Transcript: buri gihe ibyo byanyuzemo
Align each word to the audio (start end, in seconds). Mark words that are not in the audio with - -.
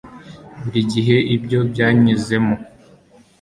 buri 0.61 0.81
gihe 0.91 1.15
ibyo 1.35 1.59
byanyuzemo 1.71 2.55